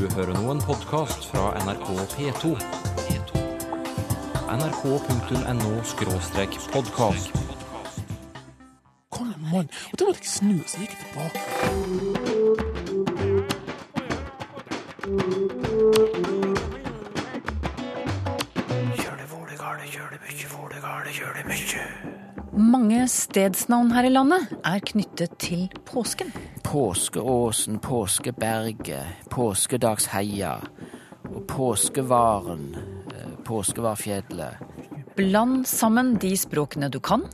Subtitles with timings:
[0.00, 2.56] Du hører nå en podkast fra NRK P2.
[4.48, 7.28] nrk.no-podkast.
[9.12, 9.68] Kom igjen, mann.
[9.92, 11.40] Og da måtte jeg snu, så gikk jeg tilbake.
[22.72, 25.62] Mange stedsnavn her i landet er knyttet til
[25.92, 26.32] påsken.
[26.70, 30.52] Påskeåsen, Påskeberget, Påskedagsheia
[31.34, 32.76] og Påskevaren,
[33.10, 34.54] eh, Påskevarfjellet.
[35.16, 37.24] Bland sammen de språkene du kan.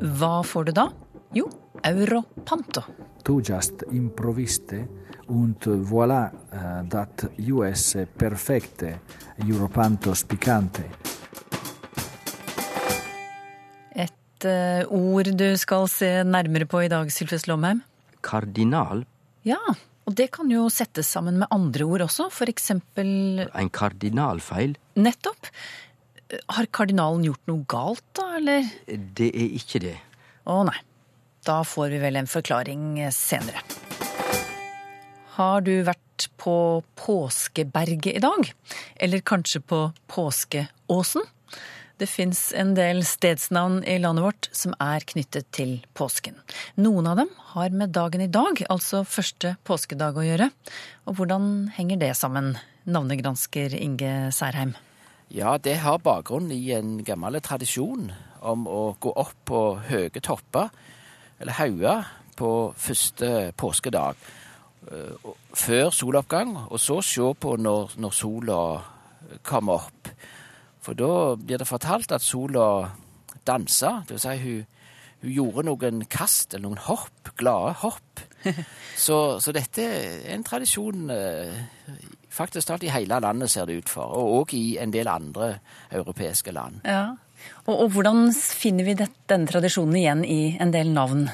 [0.00, 0.86] Hva får du da?
[1.34, 1.50] Jo,
[1.84, 2.82] europanto.
[3.24, 4.86] Du just improviste
[5.28, 8.98] und voilà uh, dat US perfekte
[9.48, 10.82] Europantos picante.
[13.94, 17.82] Et uh, ord du skal se nærmere på i dag, Sylfest Lomheim.
[18.26, 19.04] Kardinal?
[19.46, 19.60] Ja,
[20.06, 24.76] og det kan jo settes sammen med andre ord også, for eksempel En kardinalfeil?
[24.98, 25.50] nettopp.
[26.50, 28.66] Har kardinalen gjort noe galt, da, eller?
[28.86, 29.96] Det er ikke det.
[30.50, 30.78] Å nei.
[31.46, 33.62] Da får vi vel en forklaring senere.
[35.36, 38.50] Har du vært på Påskeberget i dag?
[38.96, 39.80] Eller kanskje på
[40.10, 41.26] Påskeåsen?
[41.96, 46.36] Det fins en del stedsnavn i landet vårt som er knyttet til påsken.
[46.76, 50.50] Noen av dem har med dagen i dag, altså første påskedag, å gjøre.
[51.08, 54.74] Og hvordan henger det sammen, navnegransker Inge Særheim?
[55.32, 58.10] Ja, det har bakgrunn i en gammel tradisjon
[58.44, 60.68] om å gå opp på høye topper,
[61.40, 64.20] eller hauger, på første påskedag.
[64.92, 68.60] eh, Før soloppgang, og så se på når, når sola
[69.42, 70.10] kommer opp.
[70.86, 72.92] For da blir det fortalt at sola
[73.46, 74.66] dansa, vil si hun,
[75.24, 78.26] hun gjorde noen kast, eller noen hopp, glade hopp.
[78.96, 81.56] Så, så dette er en tradisjon eh,
[82.32, 84.14] faktisk talt i hele landet, ser det ut for.
[84.14, 85.56] Og òg i en del andre
[85.90, 86.78] europeiske land.
[86.86, 87.16] Ja.
[87.66, 91.26] Og, og hvordan finner vi det, denne tradisjonen igjen i en del navn?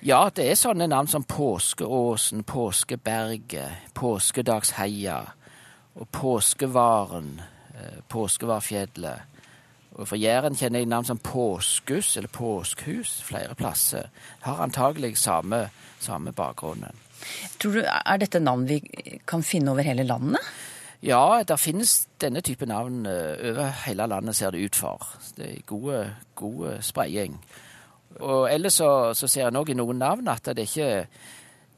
[0.00, 5.20] Ja, det er sånne navn som Påskeåsen, Påskeberget, Påskedagsheia
[6.00, 7.34] og Påskevaren,
[7.80, 9.26] eh, Påskevarfjellet.
[9.98, 14.10] Og for Jæren kjenner jeg navn som Påskhus eller Påskhus flere plasser.
[14.40, 15.68] Har antagelig samme,
[16.00, 16.96] samme bakgrunnen.
[17.60, 18.80] Tror du, Er dette navn vi
[19.26, 20.40] kan finne over hele landet?
[21.02, 25.08] Ja, der finnes denne type navn eh, over hele landet, ser det ut for.
[25.36, 27.40] Det er gode, gode spredning.
[28.20, 31.06] Og ellers så, så ser en òg i noen navn at det er ikke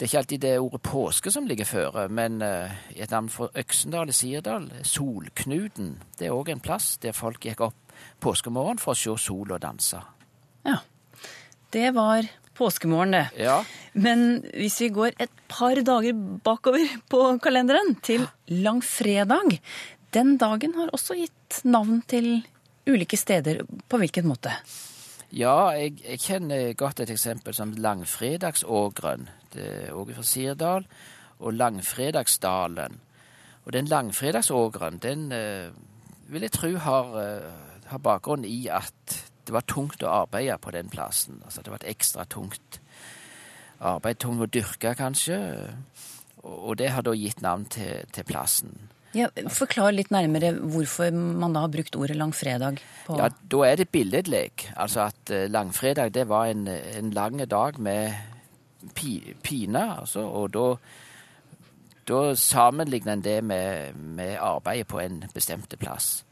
[0.02, 3.46] det er ikke alltid det ordet påske som ligger føre, men eh, et navn fra
[3.54, 8.96] Øksendal i Sirdal, Solknuten, det er òg en plass der folk gikk opp påskemorgen for
[8.96, 10.00] å se sola danse.
[10.66, 10.80] Ja.
[11.70, 12.26] Det var
[12.58, 13.44] påskemorgen, det.
[13.44, 13.60] Ja,
[13.94, 19.60] Men hvis vi går et par dager bakover på kalenderen, til langfredag
[20.10, 22.42] Den dagen har også gitt navn til
[22.90, 23.62] ulike steder.
[23.86, 24.50] På hvilken måte?
[25.30, 29.30] Ja, jeg, jeg kjenner godt et eksempel som Langfredagsågren.
[29.54, 30.86] Det er fra Sirdal.
[31.42, 33.00] Og Langfredagsdalen.
[33.64, 35.70] Og den Langfredagsågren, den eh,
[36.30, 37.50] vil jeg tro har, eh,
[37.90, 41.42] har bakgrunn i at det var tungt å arbeide på den plassen.
[41.44, 42.80] Altså det var et ekstra tungt
[43.82, 45.38] arbeid, tungt å dyrke kanskje.
[46.42, 48.74] Og, det har da gitt navn til, til plassen.
[49.12, 52.80] Ja, forklar litt nærmere hvorfor man da har brukt ordet langfredag.
[53.06, 53.18] På...
[53.20, 54.70] Ja, da er det billedlig.
[54.72, 58.31] Altså at eh, langfredag det var en, en lang dag med
[58.94, 60.66] pine, altså, og da
[62.08, 66.24] da sammenligner en det med, med arbeidet på en bestemte plass.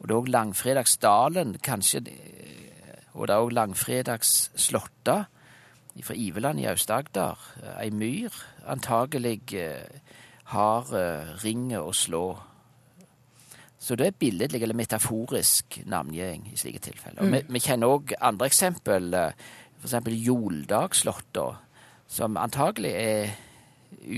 [0.00, 5.16] Og det er òg langfredagsdalen, kanskje, eh, og det er òg langfredagsslåtta
[6.00, 7.36] fra Iveland i Aust-Agder.
[7.82, 8.32] Ei myr
[8.64, 10.00] antagelig eh,
[10.54, 12.24] har eh, ringet å slå.
[13.80, 17.20] Så det er billedlig eller metaforisk navngjeng i slike tilfeller.
[17.20, 19.12] Og vi, vi kjenner òg andre eksempel,
[19.84, 20.00] f.eks.
[20.24, 21.46] Joldagsslåtta,
[22.10, 23.30] som antagelig er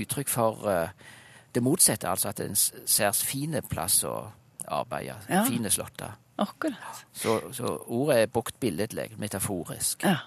[0.03, 0.89] uttrykk for eh,
[1.53, 4.15] det motsatte, altså at en særs fin plass å
[4.65, 5.19] arbeide.
[5.29, 5.43] Ja.
[5.45, 6.15] Fine slåtter.
[6.41, 7.03] Akkurat.
[7.13, 10.05] Så, så ordet er brukt billedlig, metaforisk.
[10.07, 10.17] Ja.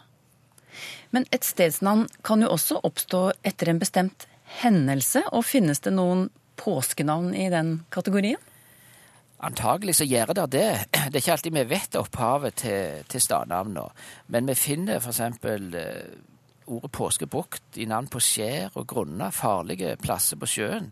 [1.10, 4.28] Men et stedsnavn kan jo også oppstå etter en bestemt
[4.60, 6.28] hendelse, og finnes det noen
[6.60, 8.38] påskenavn i den kategorien?
[9.42, 10.70] Antagelig så gjør det det.
[11.10, 13.90] Det er ikke alltid vi vet opphavet til, til stadnavnene.
[14.32, 15.20] Men vi finner f.eks.
[16.66, 20.90] Ordet påske brukt i navn på skjær og grunner, farlige plasser på sjøen.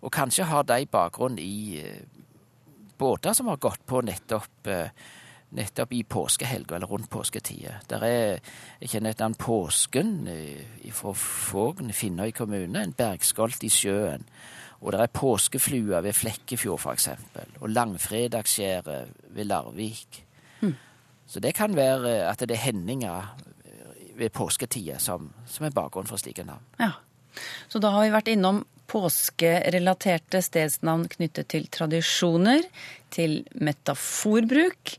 [0.00, 2.04] Og kanskje har de bakgrunn i eh,
[3.00, 4.92] båter som har gått på nettopp, eh,
[5.58, 7.80] nettopp i påskehelga eller rundt påsketida.
[7.90, 11.12] Der er, jeg kjenner et navn Påsken eh, fra
[11.50, 14.24] Vågen, Finnøy kommune, en bergskolt i sjøen.
[14.80, 17.10] Og det er påskeflua ved Flekkefjord, f.eks.
[17.60, 20.24] Og langfredagsskjæret ved Larvik.
[21.30, 23.28] Så det kan være at det er hendinger
[24.20, 26.64] ved påsketider som, som er bakgrunnen for slike navn.
[26.80, 26.92] Ja.
[27.70, 32.64] Så da har vi vært innom påskerelaterte stedsnavn knyttet til tradisjoner,
[33.14, 34.96] til metaforbruk,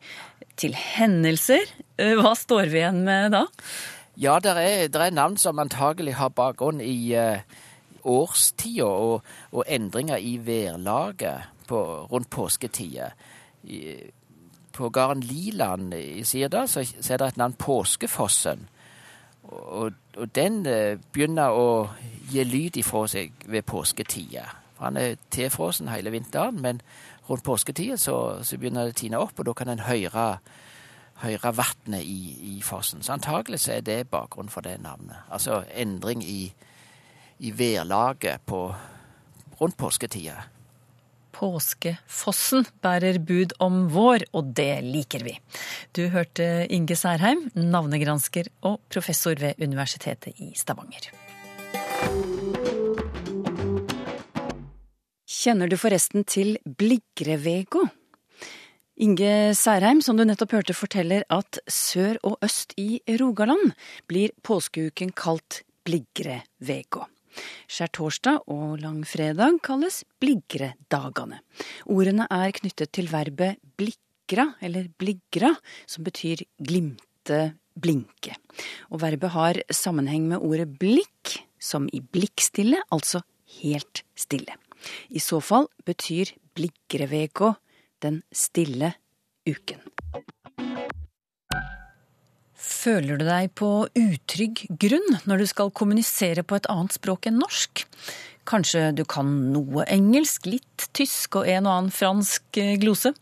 [0.60, 1.66] til hendelser.
[2.00, 3.46] Eh, Hva står vi igjen med da?
[4.20, 7.40] Ja, det er, er navn som antagelig har bakgrunn i uh,
[8.04, 11.80] årstida og, og, endringer i værlaget på,
[12.12, 13.16] rundt påsketider.
[14.76, 18.68] På gården Liland i Sirdal så, så er det et navn Påskefossen.
[19.52, 21.68] Og, og den uh, begynner å
[22.32, 24.48] gi lyd ifra seg ved påsketida.
[24.82, 26.82] Han er tilfrossen hele vinteren, men
[27.30, 30.28] rundt påsketida så, så begynner det å tine opp, og da kan en høre
[31.22, 33.04] høre vannet i, i, fossen.
[33.04, 35.22] Så antagelig så er det bakgrunnen for det navnet.
[35.30, 36.54] Altså endring i,
[37.40, 38.50] i værlaget
[39.62, 40.48] rundt påsketida.
[41.42, 45.34] Påskefossen bærer bud om vår, og det liker vi.
[45.98, 51.10] Du hørte Inge Særheim, navnegransker og professor ved Universitetet i Stavanger.
[55.26, 57.88] Kjenner du forresten til Bligrevego?
[59.02, 63.74] Inge Særheim, som du nettopp hørte, forteller at sør og øst i Rogaland
[64.06, 67.08] blir påskeuken kalt Bligrevego.
[67.72, 71.42] Skjærtorsdag og langfredag kalles Bligredagene.
[71.86, 75.54] Ordene er knyttet til verbet blikra, eller bligra,
[75.86, 78.36] som betyr glimte, blinke.
[78.92, 83.22] Og verbet har sammenheng med ordet blikk, som i blikkstille, altså
[83.62, 84.58] helt stille.
[85.10, 87.54] I så fall betyr Bligrevego
[88.02, 88.96] den stille
[89.48, 89.82] uken.
[92.82, 97.38] Føler du deg på utrygg grunn når du skal kommunisere på et annet språk enn
[97.38, 97.84] norsk?
[98.50, 103.14] Kanskje du kan noe engelsk, litt tysk og en og annen fransk eh, glose?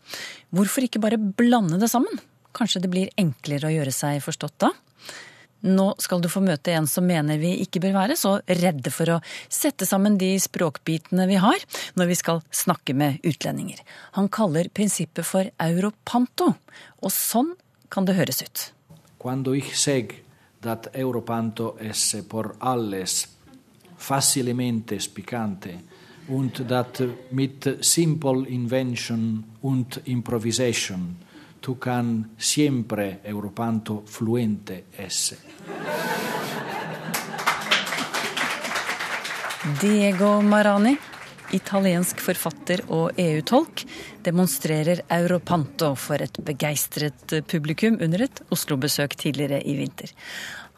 [0.56, 2.22] Hvorfor ikke bare blande det sammen?
[2.56, 4.72] Kanskje det blir enklere å gjøre seg forstått da?
[5.68, 9.12] Nå skal du få møte en som mener vi ikke bør være så redde for
[9.12, 9.20] å
[9.52, 11.60] sette sammen de språkbitene vi har
[12.00, 13.84] når vi skal snakke med utlendinger.
[14.16, 16.54] Han kaller prinsippet for europanto,
[17.04, 17.58] og sånn
[17.92, 18.70] kan det høres ut.
[19.20, 20.14] Quando ich seg
[20.62, 23.28] dat europanto es por alles
[23.96, 25.74] facilmente spiccante
[26.28, 31.16] und dat mit simple invention und improvisation
[31.60, 35.36] tu can siempre europanto fluente esse.
[39.80, 40.98] Diego Marani,
[41.56, 43.84] italiensk forfatter og EU-tolk,
[44.26, 50.12] demonstrerer Europanto for et begeistret publikum under et Oslo-besøk tidligere i vinter.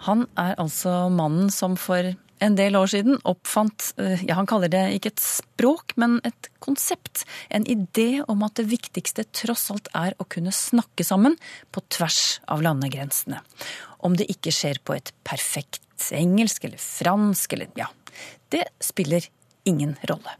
[0.09, 4.83] Han er altså mannen som for en del år siden oppfant ja, Han kaller det
[4.97, 7.23] ikke et språk, men et konsept.
[7.55, 11.39] En idé om at det viktigste tross alt er å kunne snakke sammen
[11.71, 13.43] på tvers av landegrensene.
[14.03, 15.81] Om det ikke skjer på et perfekt
[16.11, 17.87] engelsk eller fransk eller ja,
[18.51, 19.29] det spiller
[19.69, 20.35] ingen rolle.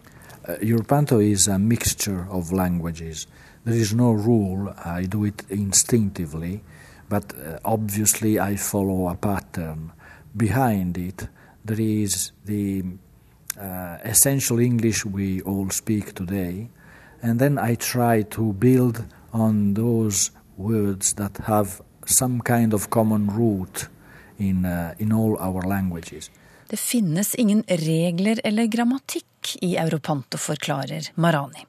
[0.45, 3.29] Uh, Europanto is a mixture of languages.
[3.65, 6.65] There is no rule, I do it instinctively,
[7.09, 9.93] but uh, obviously I follow a pattern.
[10.37, 11.29] Behind it,
[11.65, 12.83] there is the
[13.57, 16.71] uh, essential English we all speak today,
[17.23, 23.29] and then I try to build on those words that have some kind of common
[23.29, 23.87] root
[24.43, 26.31] in, uh, in all our languages.
[26.69, 31.67] Det finnes ingen regler eller grammatikk i Europanto, forklarer Marani.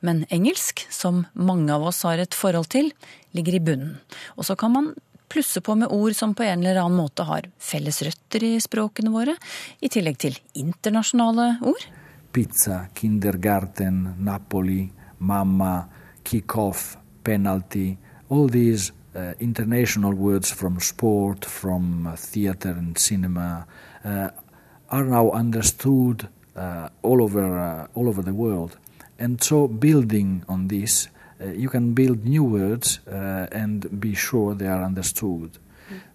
[0.00, 2.90] Men engelsk, som mange av oss har et forhold til,
[3.30, 3.94] ligger i bunnen.
[4.34, 4.92] Og så kan man
[5.30, 9.12] plusse på med ord som på en eller annen måte har felles røtter i språkene
[9.14, 9.36] våre,
[9.78, 11.86] i tillegg til internasjonale ord.
[12.34, 15.84] Pizza, kindergarten, Napoli, mamma,
[16.26, 17.96] kick-off, penalty,
[18.30, 23.66] all these uh, international words from sport, from uh, theater and cinema
[24.04, 24.30] uh,
[24.90, 28.76] are now understood uh, all over uh, all over the world.
[29.18, 31.08] And so, building on this,
[31.40, 35.58] uh, you can build new words and be sure they are understood.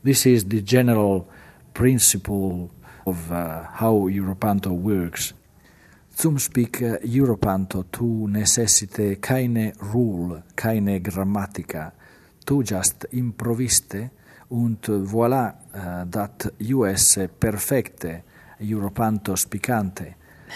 [0.03, 1.27] This is the general
[1.73, 2.71] principle
[3.05, 5.33] of how Europanto works.
[6.17, 11.91] Zum speak Europanto tu necessite keine rule, keine grammatica,
[12.45, 14.09] tu just improviste
[14.47, 18.21] und voilà uh, dat US perfekte
[18.59, 20.13] Europanto spicante.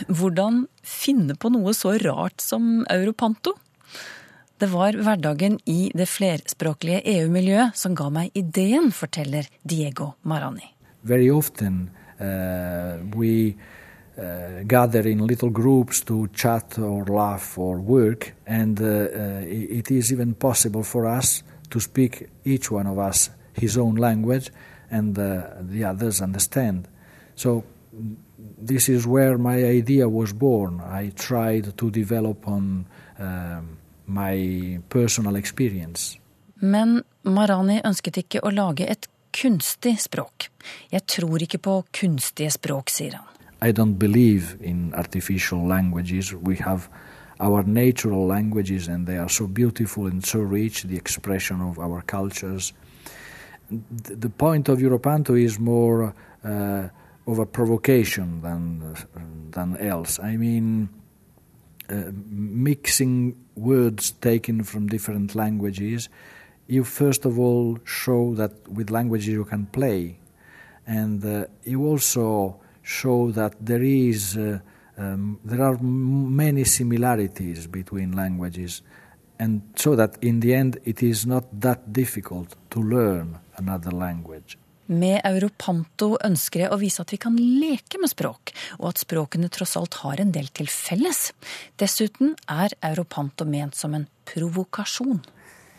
[0.08, 3.56] Hvordan finne på noe så rart som Europanto?
[4.60, 10.68] Det var hverdagen i det flerspråklige EU-miljøet som ga meg ideen, forteller Diego Marani.
[11.02, 13.56] Very often uh, we
[14.18, 19.08] uh, gather in little groups to chat or laugh or work, and uh,
[19.48, 24.52] it is even possible for us to speak each one of us his own language,
[24.92, 26.88] and uh, the others understand.
[27.36, 27.64] So
[28.58, 30.82] this is where my idea was born.
[30.82, 32.86] I tried to develop on
[33.20, 33.62] uh,
[34.06, 36.18] my personal experience.
[36.62, 40.50] Men Marani ønsket ikke å lage et kunstig språk.
[40.92, 43.28] Jeg tror ikke på kunstige språk, sier han.
[43.62, 46.34] I don't believe in artificial languages.
[46.34, 46.90] We have
[47.40, 52.02] our natural languages, and they are so beautiful and so rich, the expression of our
[52.02, 52.74] cultures.
[53.70, 56.90] The point of Europanto is more uh,
[57.28, 58.96] of a provocation than,
[59.52, 60.20] than else.
[60.20, 60.90] I mean,
[61.90, 66.10] uh, mixing words taken from different languages,
[66.68, 70.20] you first of all show that with languages you can play,
[70.86, 74.60] and uh, you also show that there is uh,
[75.00, 78.84] um, there are many similarities between languages,
[79.40, 84.58] and so that in the end it is not that difficult to learn another language.
[84.90, 89.50] Med Europanto ønsker jeg å vise at vi kan leke med språk, og at språkene
[89.54, 91.28] tross alt har en del til felles.
[91.78, 95.22] Dessuten er Europanto ment som en provokasjon.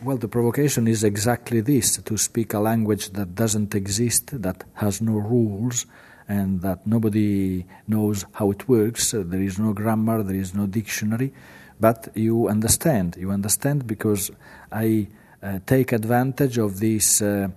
[0.03, 5.03] Well, the provocation is exactly this to speak a language that doesn't exist, that has
[5.03, 5.85] no rules,
[6.31, 9.13] and that nobody knows how it works.
[9.13, 11.33] Uh, There is no grammar, there is no dictionary,
[11.81, 13.17] but you understand.
[13.19, 14.31] You understand because
[14.71, 15.09] I
[15.43, 17.49] uh, take advantage of this uh,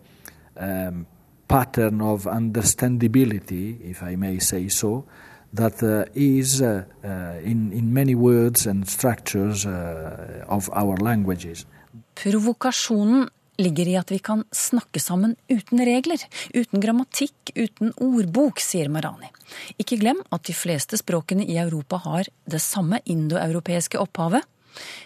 [0.58, 1.06] um,
[1.48, 5.06] pattern of understandability, if I may say so,
[5.54, 7.08] that uh, is uh, uh,
[7.44, 11.68] in, in many words and structures of our languages.
[12.16, 13.30] Provokasjonen
[13.62, 16.22] ligger i at vi kan snakke sammen uten regler,
[16.54, 19.30] uten grammatikk, uten ordbok, sier Marani.
[19.82, 24.46] Ikke glem at de fleste språkene i Europa har det samme indoeuropeiske opphavet.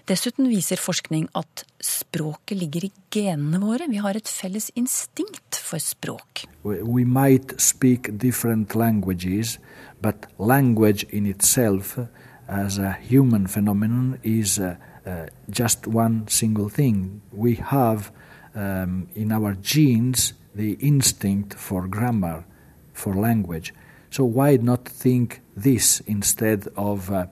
[0.08, 3.90] Dessuten viser forskning at språket ligger i genene våre.
[3.92, 6.46] Vi har et felles instinkt for språk.
[6.64, 9.60] We, might speak different languages,
[10.02, 11.98] but language in itself,
[12.48, 14.76] as a human phenomenon, is uh,
[15.06, 17.22] uh, just one single thing.
[17.32, 18.12] We have
[18.58, 22.44] um, in our genes the instinct for grammar,
[22.94, 23.74] for language.
[24.10, 27.26] So why not think this instead of uh,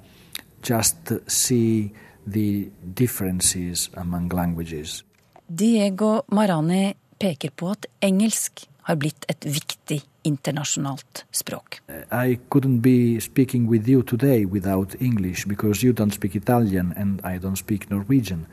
[0.61, 1.91] just see
[2.27, 5.03] the differences among languages?
[5.47, 11.79] Diego Marani peker på at engelsk har blitt et viktig internasjonalt språk.
[12.11, 17.21] I couldn't be speaking with you today without English because you don't speak Italian and
[17.23, 18.45] I don't speak Norwegian.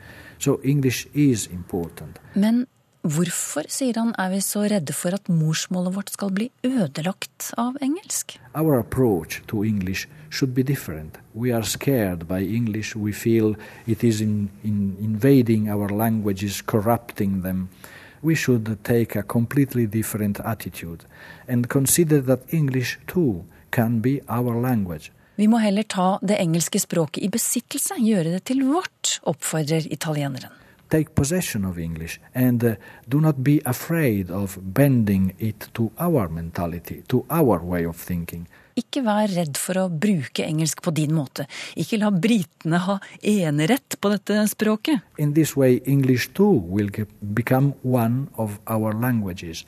[0.43, 2.17] So English is important.
[2.35, 2.65] Men
[3.01, 7.77] hvorfor, sier han, er vi så redde for at morsmålet vårt skal bli ødelagt av
[7.81, 8.35] engelsk?
[8.51, 11.15] Our approach to English should be different.
[11.33, 12.91] We are scared by English.
[12.97, 13.55] We feel
[13.87, 17.69] it is in, in invading our languages, corrupting them.
[18.21, 21.05] We should take a completely different attitude
[21.47, 25.11] and consider that English too can be our language.
[25.35, 30.53] Vi må heller ta det engelske språket i besittelse, gjøre det til vårt, oppfordrer italieneren.
[30.93, 32.75] take possession of English and uh,
[33.07, 38.45] do not be afraid of bending it to our mentality, to our way of thinking.
[38.75, 41.45] Ikke vær redd for å bruke engelsk på din måte.
[41.77, 45.01] Ikke la britene ha enerett på dette språket.
[45.17, 46.89] In this way, English too will
[47.21, 49.65] become one of our languages.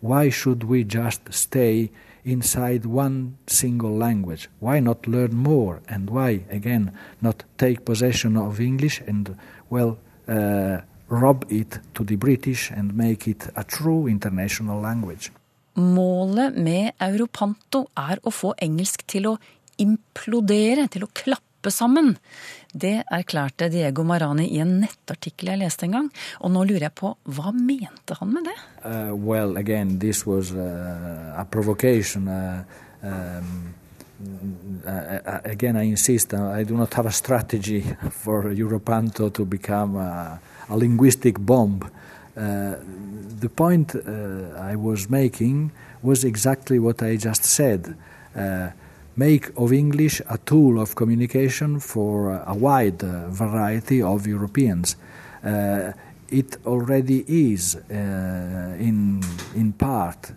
[0.00, 1.90] Why should we just stay
[2.32, 4.48] inside one single language?
[4.60, 5.80] Why not learn more?
[5.88, 9.36] And why, again, not take possession of English and,
[9.70, 15.30] well, uh, rob it to the British and make it a true international language?
[15.78, 19.36] Målet med Europanto er å få engelsk til å
[19.78, 22.16] implodere, til å klappe sammen.
[22.72, 26.10] Det erklærte Diego Marani i en nettartikkel jeg leste en gang.
[26.40, 28.56] Og nå lurer jeg på, hva mente han med det?
[28.84, 32.28] Uh, well, again, this was a, a provocation.
[32.28, 32.62] Uh,
[33.02, 33.74] um,
[34.86, 39.44] uh, uh, again, I insist, uh, I do not have a strategy for Europanto to
[39.44, 41.90] become a, a linguistic bomb.
[42.36, 42.76] Uh,
[43.40, 45.72] the point uh, I was making
[46.02, 47.96] was exactly what I just said.
[48.36, 48.68] Uh,
[49.18, 54.96] make of English a tool of communication for a wide uh, variety of Europeans.
[55.44, 55.92] Uh,
[56.30, 59.20] it already is uh, in,
[59.54, 60.32] in part.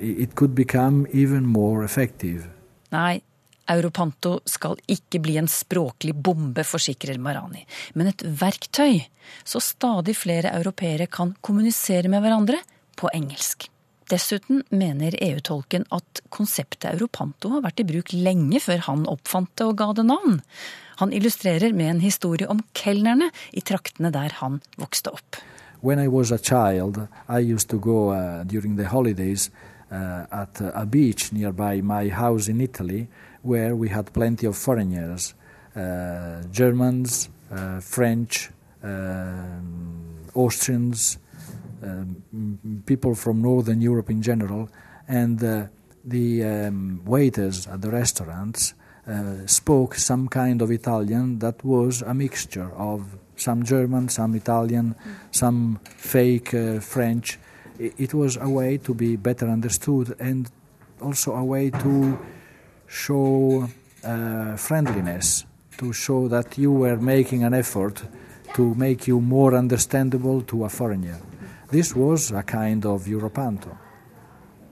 [0.00, 2.46] It could become even more effective.
[2.90, 3.20] Nei,
[3.68, 7.64] Europanto skal ikke bli en språklig bombe, forsikrer Marani,
[7.94, 9.02] men et verktøy,
[9.44, 12.62] så stadig flere europeere kan kommunisere med hverandre
[12.96, 13.68] på engelsk.
[14.08, 19.66] Dessuten mener EU-tolken at konseptet Europanto har vært i bruk lenge før han oppfant det
[19.68, 20.38] og ga det navn.
[21.02, 25.36] Han illustrerer med en historie om kelnerne i traktene der han vokste opp.
[25.80, 29.50] When I was a child, I used to go uh, during the holidays
[29.92, 33.06] uh, at a beach nearby my house in Italy,
[33.42, 35.34] where we had plenty of foreigners,
[35.76, 38.50] uh, Germans, uh, French,
[38.82, 41.18] um, Austrians,
[41.82, 44.68] um, people from Northern Europe in general,
[45.06, 45.66] and uh,
[46.04, 48.74] the um, waiters at the restaurants
[49.06, 54.94] uh, spoke some kind of Italian that was a mixture of some German, some Italian,
[55.30, 57.38] some fake uh, French.
[57.78, 60.50] It was a way to be better understood and
[61.00, 62.18] also a way to
[62.86, 63.68] show
[64.04, 65.44] uh, friendliness,
[65.78, 68.02] to show that you were making an effort
[68.54, 71.18] to make you more understandable to a foreigner.
[71.70, 73.76] This was a kind of Europanto.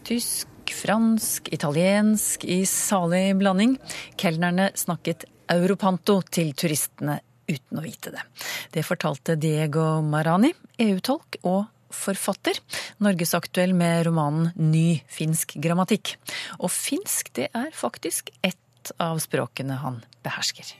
[0.03, 3.77] Tysk, fransk, italiensk i salig blanding.
[4.17, 8.25] Kelnerne snakket europanto til turistene uten å vite det.
[8.73, 12.59] Det fortalte Diego Marani, EU-tolk og forfatter,
[13.05, 16.17] norgesaktuell med romanen Ny finsk grammatikk.
[16.63, 20.73] Og finsk, det er faktisk ett av språkene han behersker.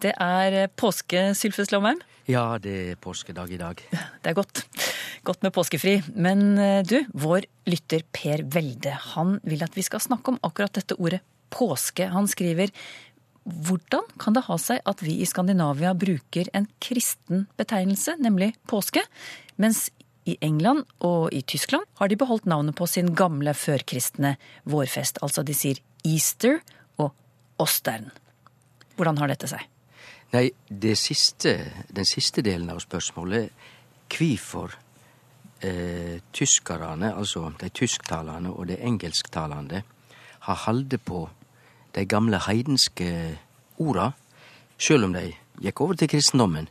[0.00, 2.00] Det er påske, Sylfes Lomheim.
[2.30, 3.80] Ja, det er påskedag i dag.
[4.22, 4.62] Det er godt.
[5.26, 5.98] Godt med påskefri.
[6.14, 10.76] Men eh, du, vår lytter Per Velde, han vil at vi skal snakke om akkurat
[10.78, 11.20] dette ordet
[11.52, 12.06] påske.
[12.12, 12.72] Han skriver
[13.44, 19.02] hvordan kan det ha seg at vi i Skandinavia bruker en kristen betegnelse, nemlig påske,
[19.60, 19.88] mens
[20.28, 24.36] i England og i Tyskland har de beholdt navnet på sin gamle førkristne
[24.68, 25.18] vårfest.
[25.24, 26.60] Altså de sier Easter
[27.00, 27.14] og
[27.60, 28.10] Ostern.
[29.00, 29.62] Hvordan har dette seg?
[30.34, 31.54] Nei, det siste,
[31.88, 33.48] den siste delen av spørsmålet,
[34.12, 34.74] hvorfor
[35.64, 39.80] eh, tyskerne, altså de tysktalende og de engelsktalende,
[40.44, 41.22] har holdt på
[41.96, 43.08] de gamle heidenske
[43.80, 44.10] orda,
[44.76, 45.30] sjøl om de
[45.64, 46.68] gikk over til kristendommen,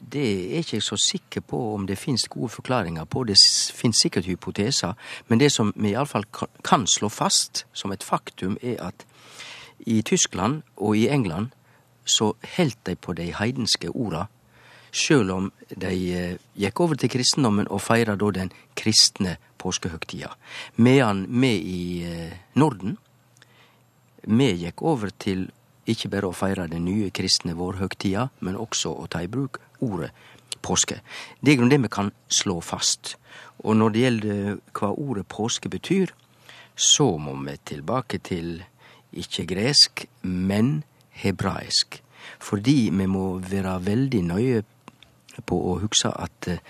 [0.00, 3.22] det er ikke jeg så sikker på om det fins gode forklaringer på.
[3.28, 3.36] Det
[3.76, 4.96] fins sikkert hypoteser,
[5.28, 6.24] men det som vi iallfall
[6.64, 9.04] kan slå fast som et faktum, er at
[9.86, 11.52] i Tyskland og i England
[12.04, 14.26] så heldt de på de heidenske orda,
[14.92, 20.34] sjøl om de eh, gikk over til kristendommen og feira da den kristne påskehøgtida.
[20.76, 22.98] Medan vi i eh, Norden,
[24.26, 25.48] vi gikk over til
[25.88, 30.12] ikke bare å feire den nye kristne vårhøgtida, men også å ta i bruk ordet
[30.62, 31.00] påske.
[31.40, 33.16] Det er grunn det vi kan slå fast.
[33.66, 36.12] Og når det gjelder hva ordet påske betyr,
[36.76, 38.62] så må vi tilbake til
[39.12, 42.02] ikke gresk, men hebraisk.
[42.38, 44.62] Fordi vi må være veldig nøye
[45.46, 46.60] på å huske at eh,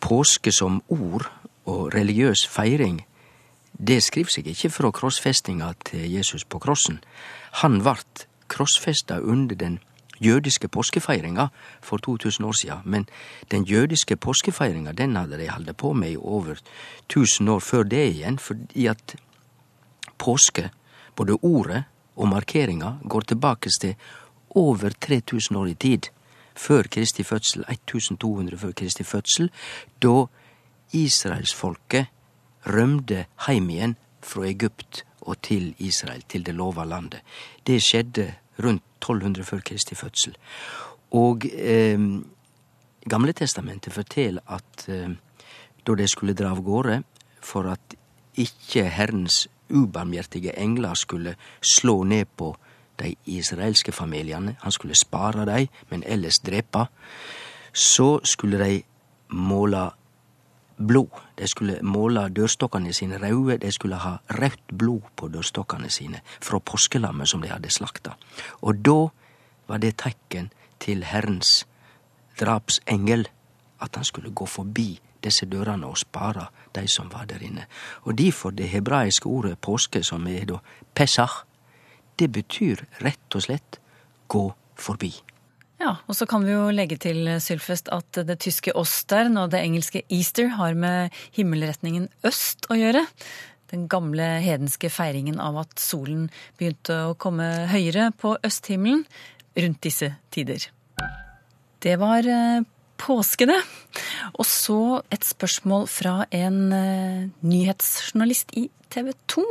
[0.00, 1.28] påske som ord
[1.68, 3.02] og religiøs feiring,
[3.80, 6.98] det skriver seg ikke fra krossfestinga til Jesus på krossen.
[7.62, 9.78] Han vart krossfesta under den
[10.20, 11.46] jødiske påskefeiringa
[11.80, 13.08] for 2000 år siden, men
[13.50, 16.60] den jødiske påskefeiringa den hadde de holdt på med i over
[17.08, 19.16] 1000 år før det igjen, fordi at
[20.18, 20.70] påske,
[21.20, 21.84] både ordet
[22.16, 23.94] og markeringa, går tilbake til
[24.56, 26.08] over 3000 år i tid,
[26.56, 29.50] før Kristi fødsel, 1200 før Kristi fødsel,
[30.02, 30.24] da
[30.92, 32.06] israelsfolket
[32.66, 37.20] rømde heim igjen fra Egypt og til Israel, til det lova landet.
[37.66, 38.26] Det skjedde
[38.58, 40.36] rundt 1200 før Kristi fødsel.
[41.12, 42.00] Og eh,
[43.08, 45.14] Gamle testamentet forteller at eh,
[45.86, 46.98] da de skulle dra av gårde
[47.40, 47.96] for at
[48.36, 52.56] ikke Herrens ubarmhjertige engler skulle slå ned på
[53.00, 56.86] de israelske familiene, han skulle spare dem, men ellers drepe,
[57.72, 58.82] så skulle de
[59.28, 59.90] måle
[60.76, 61.08] blod.
[61.38, 66.58] De skulle måle dørstokkene sine røde, de skulle ha rødt blod på dørstokkene sine fra
[66.58, 68.16] påskelammet som de hadde slakta.
[68.62, 69.08] Og da
[69.68, 71.66] var det tegn til Herrens
[72.40, 73.28] drapsengel
[73.80, 74.92] at han skulle gå forbi
[75.24, 77.66] disse dørene og spare de som var der inne.
[78.08, 80.60] Og derfor det hebraiske ordet påske, som er da
[80.94, 81.44] pesach,
[82.18, 83.80] det betyr rett og slett
[84.28, 84.46] gå
[84.80, 85.12] forbi.
[85.80, 89.62] Ja, og så kan vi jo legge til, Sylfest, at det tyske Ostern og det
[89.64, 93.06] engelske Easter har med himmelretningen øst å gjøre.
[93.72, 99.06] Den gamle hedenske feiringen av at solen begynte å komme høyere på østhimmelen
[99.56, 100.68] rundt disse tider.
[101.80, 102.28] Det var
[103.00, 103.58] eh, påske, det.
[104.38, 109.44] Og så et spørsmål fra en eh, nyhetsjournalist i TV 2,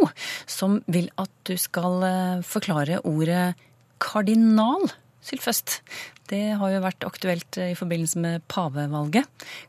[0.48, 3.54] som vil at du skal eh, forklare ordet
[4.00, 5.82] kardinal, Sylfest.
[6.30, 9.28] Det har jo vært aktuelt i forbindelse med pavevalget.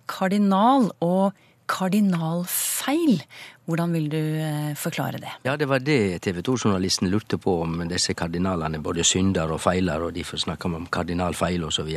[0.08, 1.34] Kardinal og
[1.70, 3.20] kardinalfeil.
[3.70, 5.32] Hvordan vil du eh, forklare det?
[5.46, 10.02] Ja, det var det TV 2-journalisten lurte på, om disse kardinalene både synder og feiler,
[10.06, 11.90] og derfor snakker vi om kardinalfeil osv.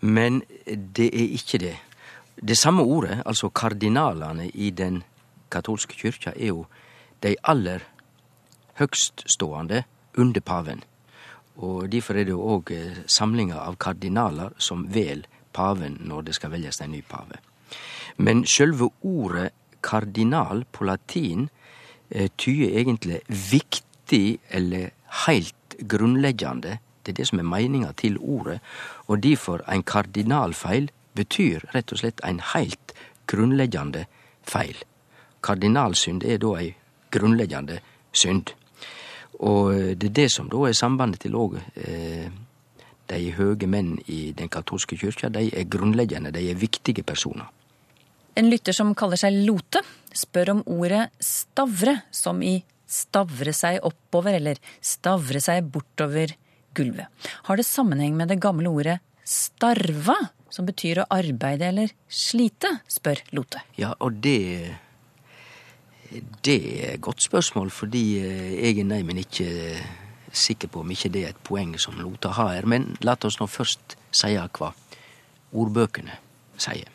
[0.00, 1.76] Men det er ikke det.
[2.40, 5.02] Det samme ordet, altså kardinalene i den
[5.50, 6.66] katolske kyrkja, er jo
[7.22, 7.84] de aller
[8.80, 9.82] høgststående
[10.18, 10.84] under paven.
[11.56, 12.72] Og Derfor er det jo òg
[13.06, 17.36] samlinger av kardinaler som vel paven når det skal velges en ny pave.
[18.16, 19.50] Men sjølve ordet
[19.84, 21.48] kardinal på latin
[22.10, 24.90] eh, tyder egentlig viktig eller
[25.26, 26.78] heilt grunnleggjande.
[27.02, 28.60] Det er det som er meininga til ordet.
[29.08, 32.94] Og difor ein kardinalfeil betyr rett og slett ein heilt
[33.30, 34.06] grunnleggjande
[34.46, 34.76] feil.
[35.42, 36.74] Kardinalsynd er da ei
[37.12, 37.80] grunnleggjande
[38.12, 38.52] synd.
[39.40, 42.28] Og det er det som da er sambandet til òg eh,
[43.10, 45.30] de høge menn i den katolske kyrkja.
[45.32, 47.48] De er grunnleggjande, de er viktige personer.
[48.38, 49.82] En lytter som kaller seg Lote,
[50.14, 52.60] spør om ordet stavre, som i
[52.90, 56.34] stavre seg oppover eller stavre seg bortover
[56.74, 57.06] gulvet.
[57.48, 60.16] Har det sammenheng med det gamle ordet starva,
[60.50, 63.62] som betyr å arbeide eller slite, spør Lote.
[63.78, 64.76] Ja, og det
[66.42, 69.78] Det er et godt spørsmål, fordi jeg er nei, men ikke
[70.32, 72.66] sikker på om ikke det er et poeng som Lote har.
[72.66, 74.72] Men la oss nå først si hva
[75.52, 76.16] ordbøkene
[76.58, 76.90] sier.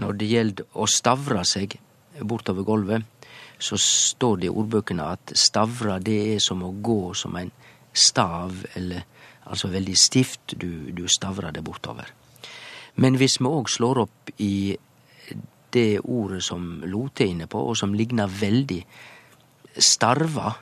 [0.00, 1.76] Når det gjelder å stavre seg
[2.20, 3.04] bortover gulvet,
[3.58, 7.50] så står det i ordbøkene at stavra det er som å gå som en
[7.98, 9.04] stav, eller
[9.48, 10.54] altså veldig stift.
[10.56, 12.12] Du, du stavrer det bortover.
[12.98, 14.76] Men hvis vi òg slår opp i
[15.74, 18.80] det ordet som Lote er inne på, og som ligner veldig
[19.78, 20.54] starva,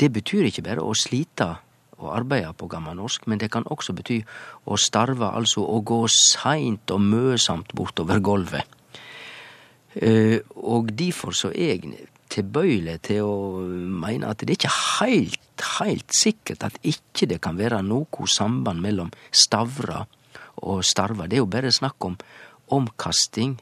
[0.00, 1.50] det betyr ikke bare å slite
[2.00, 4.20] og arbeide på gammelnorsk, men det kan også bety
[4.64, 8.78] å starve, altså å gå seint og møsamt bortover gulvet.
[9.94, 13.34] Eh, og derfor så er jeg tilbøyelig til å
[14.02, 18.82] mene at det er ikke heilt, heilt sikkert at ikke det kan være noe samband
[18.84, 20.04] mellom stavra
[20.60, 21.26] og starva.
[21.26, 22.16] Det er jo bare snakk om
[22.70, 23.56] omkasting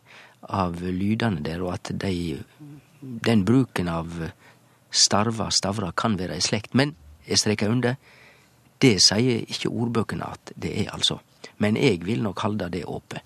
[0.49, 2.39] av lydene der, og at de,
[3.01, 4.13] den bruken av
[4.91, 6.77] starva, stavra, kan være i slekt.
[6.79, 6.95] Men
[7.29, 7.97] jeg streker under,
[8.79, 11.19] det sier ikke ordbøkene at det er, altså.
[11.59, 13.25] Men jeg vil nok holde det åpent.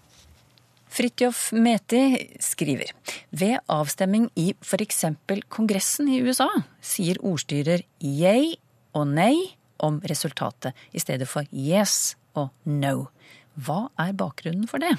[0.93, 2.03] Fridtjof Meti
[2.43, 2.91] skriver
[3.33, 4.99] ved avstemming i f.eks.
[5.49, 6.51] Kongressen i USA
[6.85, 8.51] sier ordstyrer yay
[8.93, 13.07] og nei om resultatet i stedet for yes og no.
[13.57, 14.93] Hva er bakgrunnen for det?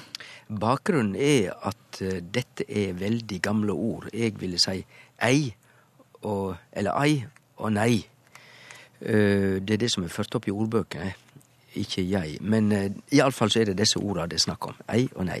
[0.50, 4.10] Bakgrunnen er at uh, dette er veldig gamle ord.
[4.10, 4.80] Jeg ville si
[5.22, 5.52] ei
[6.24, 7.20] og Eller ei
[7.60, 8.02] og nei.
[8.98, 11.14] Uh, det er det som er ført opp i ordbøkene,
[11.80, 12.38] ikke jeg.
[12.40, 14.78] Men uh, iallfall så er det disse orda det er snakk om.
[14.92, 15.40] Ei og nei.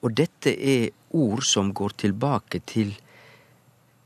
[0.00, 2.94] Og dette er ord som går tilbake til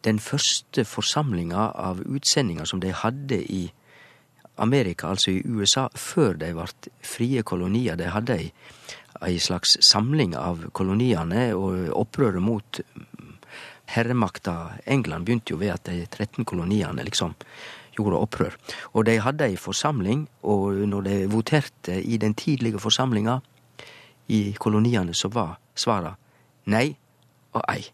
[0.05, 3.65] den første forsamlinga av utsendinger som de hadde i
[4.61, 6.67] Amerika, altså i USA, før de ble
[7.03, 7.97] frie kolonier.
[7.99, 8.51] De hadde ei,
[9.25, 12.83] ei slags samling av koloniene, og opprøret mot
[13.95, 14.55] herremakta
[14.87, 17.35] England begynte jo ved at de 13 koloniene liksom
[17.97, 18.57] gjorde opprør.
[18.95, 23.39] Og de hadde ei forsamling, og når de voterte i den tidlige forsamlinga
[24.29, 26.15] i koloniene, så var svara
[26.71, 26.95] nei
[27.55, 27.85] og ei.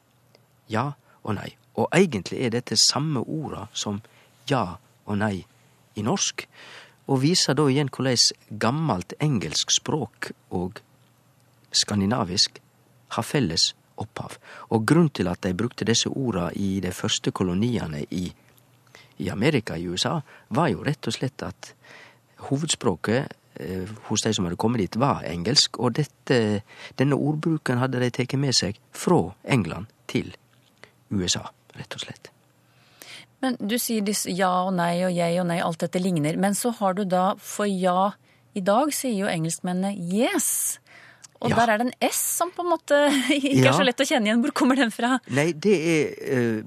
[0.70, 0.90] Ja
[1.22, 1.50] og nei.
[1.76, 4.00] Og egentlig er dette samme orda som
[4.50, 5.44] ja og nei
[5.98, 6.46] i norsk,
[7.10, 8.30] og viser da igjen korleis
[8.62, 10.78] gammalt engelsk språk og
[11.74, 12.60] skandinavisk
[13.16, 14.36] har felles opphav.
[14.70, 18.30] Og grunnen til at de brukte disse orda i de første koloniene i,
[19.20, 20.16] i Amerika, i USA,
[20.48, 21.74] var jo rett og slett at
[22.48, 23.28] hovedspråket
[23.61, 26.40] eh, hos de som hadde kommet dit, var engelsk, og dette,
[27.00, 30.33] denne ordbruken hadde de tatt med seg fra England til
[31.11, 32.30] USA, rett og slett.
[33.40, 36.37] Men du sier disse ja og nei og jeg og nei, alt dette ligner.
[36.37, 38.11] Men så har du da for ja
[38.52, 40.78] i dag, sier jo engelskmennene yes.
[41.40, 41.56] Og Ja.
[41.62, 42.98] der er det en S som på en måte
[43.33, 43.70] ikke Ja.
[43.70, 44.42] er så lett å kjenne igjen.
[44.44, 45.14] Hvor kommer den fra?
[45.33, 46.04] Nei, det er
[46.37, 46.61] eh,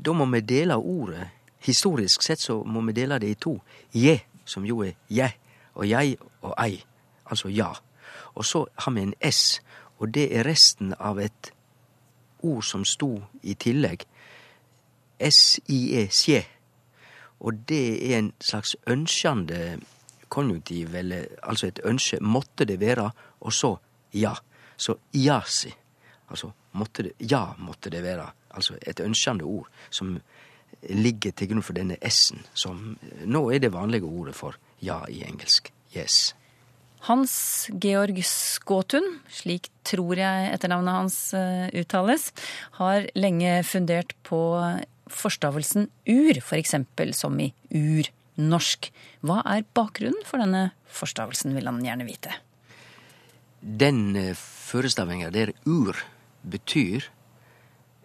[0.00, 1.26] Da må vi dele ordet.
[1.60, 3.58] Historisk sett så må vi dele det i to.
[3.92, 5.28] Je, som jo er je,
[5.74, 6.80] og jeg og ei.
[7.26, 7.72] Altså ja.
[8.34, 9.60] Og så har vi en S,
[9.98, 11.52] og det er resten av et
[12.42, 14.06] ord som sto i tillegg.
[15.20, 16.40] S-i-e, sje.
[17.40, 19.80] Og det er en slags ønskjende
[20.28, 22.20] konjunktiv, eller altså et ønske.
[22.20, 23.76] Måtte det være, og så
[24.12, 24.34] ja.
[24.76, 25.72] Så jasi.
[26.30, 28.30] Altså måtte det, ja måtte det være.
[28.50, 30.18] Altså et ønskjende ord som
[30.88, 35.22] ligger til grunn for denne S-en, som nå er det vanlige ordet for ja i
[35.26, 35.72] engelsk.
[35.96, 36.32] Yes.
[37.08, 37.34] Hans
[37.80, 42.28] Georg Skåtun, slik tror jeg etternavnet hans eh, uttales,
[42.76, 44.40] har lenge fundert på
[45.10, 46.76] forstavelsen ur, f.eks.
[46.96, 48.90] For som i urnorsk.
[49.24, 52.36] Hva er bakgrunnen for denne forstavelsen, vil han gjerne vite.
[53.60, 55.96] Den eh, førestavinga der ur
[56.42, 57.08] betyr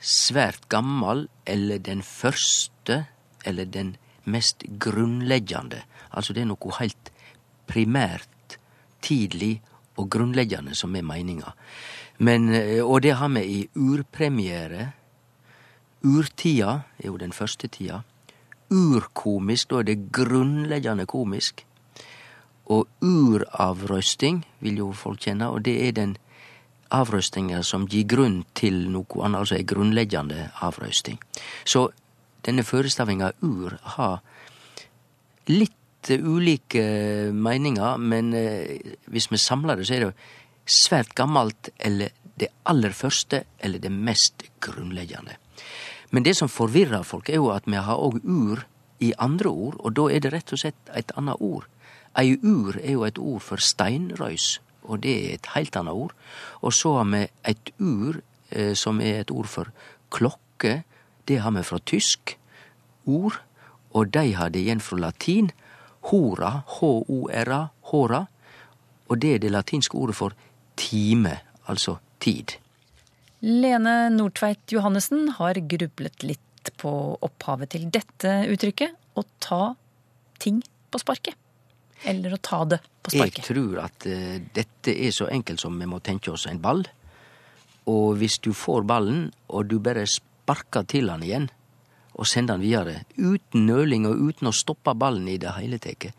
[0.06, 3.06] svært gammal eller den første
[3.46, 5.82] eller den mest grunnleggjande.
[6.12, 7.12] Altså det er noe heilt
[7.70, 8.58] primært
[9.02, 9.60] tidlig
[9.98, 11.54] og grunnleggende som er meininga.
[12.18, 14.92] Men, eh, og det har vi i urpremiere.
[16.04, 18.04] Urtida er jo den første tida.
[18.70, 21.66] Urkomisk, da er det grunnleggende komisk.
[22.66, 26.18] Og uravrøysting vil jo folk kjenne, og det er den
[26.94, 31.18] avrøystinga som gir grunn til noe annet, altså ei grunnleggende avrøysting.
[31.66, 31.88] Så
[32.46, 34.20] denne førestavinga ur har
[35.50, 36.84] litt ulike
[37.34, 40.14] meninger, men eh, hvis vi samler det, så er det
[40.66, 45.38] svært gammelt eller det aller første eller det mest grunnleggende.
[46.12, 48.66] Men det som forvirrer folk, er jo at vi har òg ur
[49.04, 51.66] i andre ord, og da er det rett og slett et annet ord.
[52.16, 56.14] Ei ur er jo et ord for steinrøys, og det er et helt annet ord.
[56.62, 58.22] Og så har vi et ur
[58.52, 59.72] eh, som er et ord for
[60.14, 60.84] klokke.
[61.28, 62.38] Det har vi fra tysk
[63.06, 63.42] ord,
[63.94, 65.52] og de har det igjen fra latin.
[66.12, 68.26] Hora, H-O-R-A, hora,
[69.10, 70.36] og det er det latinske ordet for
[70.78, 72.58] time, altså tid.
[73.46, 76.92] Lene Nordtveit Johannessen har grublet litt på
[77.26, 79.64] opphavet til dette uttrykket å ta
[80.42, 81.38] ting på sparket.
[82.06, 83.42] Eller å ta det på sparket.
[83.42, 86.86] Jeg tror at uh, dette er så enkelt som vi må tenke oss en ball.
[87.92, 91.50] Og hvis du får ballen, og du bare sparker til han igjen,
[92.16, 96.14] og sender den videre, uten nøling og uten å stoppe ballen i det hele tatt,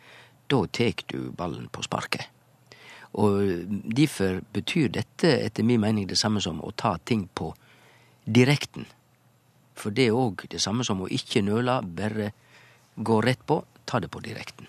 [0.46, 2.28] da tar du ballen på sparket.
[3.16, 3.64] Og
[3.96, 7.54] Derfor betyr dette etter min mening det samme som å ta ting på
[8.26, 8.84] direkten.
[9.76, 12.32] For det er òg det samme som å ikke nøle, bare
[12.96, 14.68] gå rett på, ta det på direkten.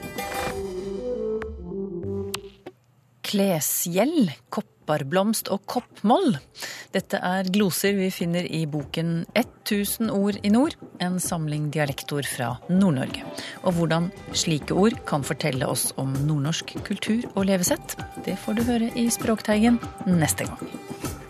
[3.31, 6.33] Klesgjeld, kopparblomst og koppmoll.
[6.91, 12.49] Dette er gloser vi finner i boken 1000 ord i nord, en samling dialektord fra
[12.67, 13.23] Nord-Norge.
[13.63, 17.95] Og hvordan slike ord kan fortelle oss om nordnorsk kultur og levesett,
[18.27, 19.79] det får du høre i Språkteigen
[20.11, 21.20] neste gang.